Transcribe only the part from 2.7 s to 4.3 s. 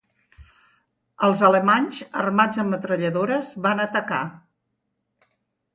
metralladores, van atacar.